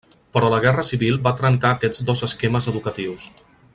[0.35, 3.29] Però la guerra civil va trencar aquests dos esquemes educatius.